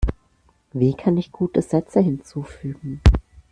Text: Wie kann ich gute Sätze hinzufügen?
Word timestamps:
Wie 0.73 0.95
kann 0.95 1.15
ich 1.19 1.31
gute 1.31 1.61
Sätze 1.61 1.99
hinzufügen? 1.99 3.01